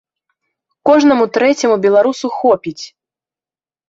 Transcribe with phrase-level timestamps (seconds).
[0.89, 2.79] Кожнаму трэцяму беларусу хопіць!